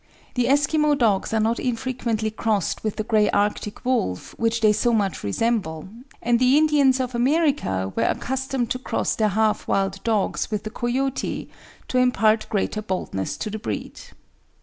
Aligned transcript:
The 0.33 0.45
Eskimo 0.45 0.97
dogs 0.97 1.31
are 1.31 1.39
not 1.39 1.59
infrequently 1.59 2.31
crossed 2.31 2.83
with 2.83 2.95
the 2.95 3.03
grey 3.03 3.29
Arctic 3.29 3.85
wolf, 3.85 4.33
which 4.39 4.61
they 4.61 4.73
so 4.73 4.93
much 4.93 5.23
resemble, 5.23 5.89
and 6.23 6.39
the 6.39 6.57
Indians 6.57 6.99
of 6.99 7.13
America 7.13 7.93
were 7.95 8.01
accustomed 8.09 8.71
to 8.71 8.79
cross 8.79 9.15
their 9.15 9.29
half 9.29 9.67
wild 9.67 10.03
dogs 10.03 10.49
with 10.49 10.63
the 10.63 10.71
coyote 10.71 11.51
to 11.87 11.99
impart 11.99 12.49
greater 12.49 12.81
boldness 12.81 13.37
to 13.37 13.51
the 13.51 13.59
breed. 13.59 14.01